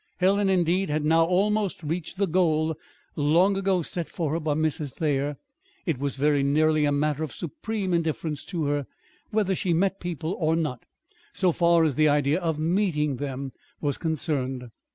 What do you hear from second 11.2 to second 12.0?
so far as